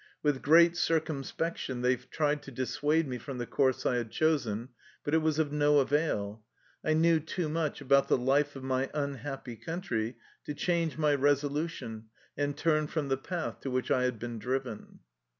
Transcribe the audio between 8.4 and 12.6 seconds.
of my unhappy country to change my resolu tion and